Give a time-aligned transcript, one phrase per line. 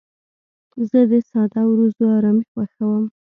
[0.89, 3.03] زه د ساده ورځو ارامي خوښوم.